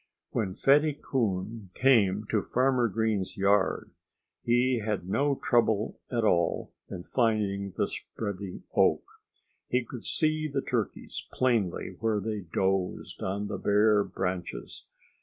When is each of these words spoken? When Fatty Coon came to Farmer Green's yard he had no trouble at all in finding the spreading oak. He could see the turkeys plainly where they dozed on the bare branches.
When 0.31 0.55
Fatty 0.55 0.95
Coon 0.99 1.69
came 1.75 2.25
to 2.31 2.41
Farmer 2.41 2.87
Green's 2.87 3.37
yard 3.37 3.91
he 4.41 4.79
had 4.79 5.07
no 5.07 5.35
trouble 5.35 5.99
at 6.11 6.23
all 6.23 6.73
in 6.89 7.03
finding 7.03 7.69
the 7.77 7.87
spreading 7.87 8.63
oak. 8.73 9.03
He 9.67 9.85
could 9.85 10.03
see 10.03 10.47
the 10.47 10.63
turkeys 10.63 11.27
plainly 11.31 11.97
where 11.99 12.19
they 12.19 12.41
dozed 12.41 13.21
on 13.21 13.45
the 13.45 13.59
bare 13.59 14.03
branches. 14.03 14.85